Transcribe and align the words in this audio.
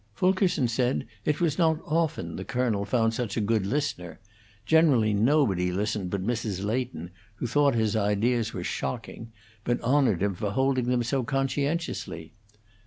Fulkerson 0.15 0.67
said 0.67 1.05
it 1.25 1.39
was 1.39 1.59
not 1.59 1.79
often 1.85 2.35
the 2.35 2.43
colonel 2.43 2.85
found 2.85 3.13
such 3.13 3.37
a 3.37 3.39
good 3.39 3.67
listener; 3.67 4.19
generally 4.65 5.13
nobody 5.13 5.71
listened 5.71 6.09
but 6.09 6.25
Mrs. 6.25 6.65
Leighton, 6.65 7.11
who 7.35 7.45
thought 7.45 7.75
his 7.75 7.95
ideas 7.95 8.51
were 8.51 8.63
shocking, 8.63 9.31
but 9.63 9.79
honored 9.81 10.23
him 10.23 10.33
for 10.33 10.53
holding 10.53 10.85
them 10.85 11.03
so 11.03 11.23
conscientiously. 11.23 12.33